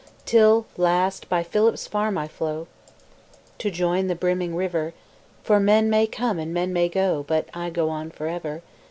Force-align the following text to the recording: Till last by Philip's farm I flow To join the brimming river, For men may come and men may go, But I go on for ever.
Till 0.25 0.65
last 0.77 1.29
by 1.29 1.43
Philip's 1.43 1.85
farm 1.85 2.17
I 2.17 2.27
flow 2.27 2.65
To 3.59 3.69
join 3.69 4.07
the 4.07 4.15
brimming 4.15 4.55
river, 4.55 4.95
For 5.43 5.59
men 5.59 5.91
may 5.91 6.07
come 6.07 6.39
and 6.39 6.51
men 6.51 6.73
may 6.73 6.89
go, 6.89 7.23
But 7.27 7.49
I 7.53 7.69
go 7.69 7.89
on 7.91 8.09
for 8.09 8.25
ever. 8.25 8.63